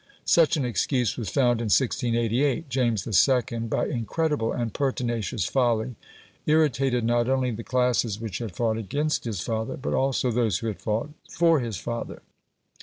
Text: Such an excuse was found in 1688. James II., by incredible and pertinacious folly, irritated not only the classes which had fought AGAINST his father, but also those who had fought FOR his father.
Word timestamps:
Such 0.25 0.57
an 0.57 0.65
excuse 0.65 1.15
was 1.15 1.29
found 1.29 1.61
in 1.61 1.65
1688. 1.65 2.69
James 2.69 3.05
II., 3.05 3.59
by 3.69 3.85
incredible 3.85 4.51
and 4.51 4.73
pertinacious 4.73 5.45
folly, 5.45 5.93
irritated 6.47 7.03
not 7.05 7.29
only 7.29 7.51
the 7.51 7.63
classes 7.63 8.19
which 8.19 8.39
had 8.39 8.55
fought 8.55 8.77
AGAINST 8.79 9.25
his 9.25 9.41
father, 9.41 9.77
but 9.77 9.93
also 9.93 10.31
those 10.31 10.57
who 10.57 10.65
had 10.69 10.81
fought 10.81 11.11
FOR 11.29 11.59
his 11.59 11.77
father. 11.77 12.23